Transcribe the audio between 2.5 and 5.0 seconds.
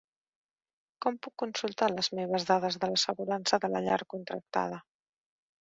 dades de l'assegurança de la llar contractada?